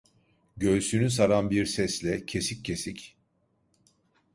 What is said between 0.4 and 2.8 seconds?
Göğsünü saran bir sesle kesik